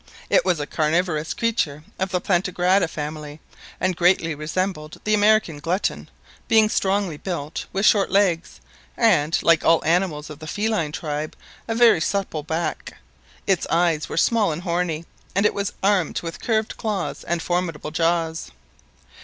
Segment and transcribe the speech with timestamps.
[0.31, 3.39] It was a carnivorous creature of the plantigrada family,
[3.79, 6.09] and greatly resembled the American glutton,
[6.47, 8.59] being strongly built, with short legs,
[8.97, 11.35] and, like all animals of the feline tribe,
[11.67, 12.97] a very supple back;
[13.45, 17.91] its eyes were small and horny, and it was armed with curved claws and formidable
[17.91, 18.49] jaws.